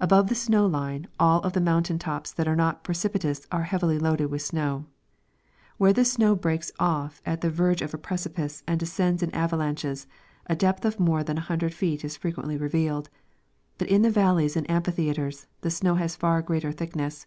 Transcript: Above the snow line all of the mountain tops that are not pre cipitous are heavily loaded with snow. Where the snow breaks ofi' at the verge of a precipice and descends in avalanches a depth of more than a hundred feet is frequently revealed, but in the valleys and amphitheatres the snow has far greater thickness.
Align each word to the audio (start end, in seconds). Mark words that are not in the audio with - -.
Above 0.00 0.26
the 0.28 0.34
snow 0.34 0.66
line 0.66 1.06
all 1.18 1.40
of 1.40 1.54
the 1.54 1.62
mountain 1.62 1.98
tops 1.98 2.30
that 2.30 2.46
are 2.46 2.54
not 2.54 2.84
pre 2.84 2.94
cipitous 2.94 3.46
are 3.50 3.62
heavily 3.62 3.98
loaded 3.98 4.26
with 4.26 4.42
snow. 4.42 4.84
Where 5.78 5.94
the 5.94 6.04
snow 6.04 6.36
breaks 6.36 6.70
ofi' 6.78 7.22
at 7.24 7.40
the 7.40 7.48
verge 7.48 7.80
of 7.80 7.94
a 7.94 7.96
precipice 7.96 8.62
and 8.66 8.78
descends 8.78 9.22
in 9.22 9.34
avalanches 9.34 10.06
a 10.44 10.54
depth 10.54 10.84
of 10.84 11.00
more 11.00 11.24
than 11.24 11.38
a 11.38 11.40
hundred 11.40 11.72
feet 11.72 12.04
is 12.04 12.18
frequently 12.18 12.58
revealed, 12.58 13.08
but 13.78 13.88
in 13.88 14.02
the 14.02 14.10
valleys 14.10 14.58
and 14.58 14.70
amphitheatres 14.70 15.46
the 15.62 15.70
snow 15.70 15.94
has 15.94 16.16
far 16.16 16.42
greater 16.42 16.70
thickness. 16.70 17.26